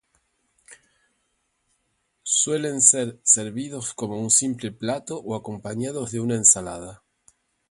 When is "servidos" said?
3.21-3.93